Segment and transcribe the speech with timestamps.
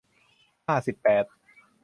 [0.67, 1.25] ห้าสิบแปด